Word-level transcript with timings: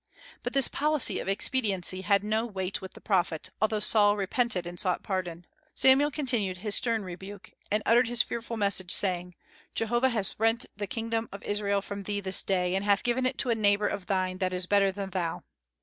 But 0.41 0.53
this 0.53 0.67
policy 0.67 1.19
of 1.19 1.27
expediency 1.27 2.01
had 2.01 2.23
no 2.23 2.43
weight 2.43 2.81
with 2.81 2.93
the 2.95 3.01
prophet, 3.01 3.51
although 3.61 3.79
Saul 3.79 4.17
repented 4.17 4.65
and 4.65 4.79
sought 4.79 5.03
pardon. 5.03 5.45
Samuel 5.75 6.09
continued 6.09 6.57
his 6.57 6.73
stern 6.73 7.03
rebuke, 7.03 7.51
and 7.69 7.83
uttered 7.85 8.07
his 8.07 8.23
fearful 8.23 8.57
message, 8.57 8.89
saying, 8.91 9.35
"Jehovah 9.75 10.09
hath 10.09 10.33
rent 10.39 10.65
the 10.75 10.87
kingdom 10.87 11.29
of 11.31 11.43
Israel 11.43 11.83
from 11.83 12.01
thee 12.01 12.19
this 12.19 12.41
day, 12.41 12.73
and 12.73 12.83
hath 12.83 13.03
given 13.03 13.27
it 13.27 13.37
to 13.37 13.51
a 13.51 13.53
neighbor 13.53 13.87
of 13.87 14.07
thine 14.07 14.39
that 14.39 14.53
is 14.53 14.65
better 14.65 14.91
than 14.91 15.11
thou." 15.11 15.43